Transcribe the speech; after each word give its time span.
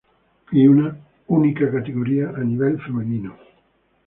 Y 0.51 0.65
una 0.65 0.97
única 1.27 1.71
categoría 1.71 2.29
a 2.35 2.39
nivel 2.39 2.81
femenino. 2.81 3.35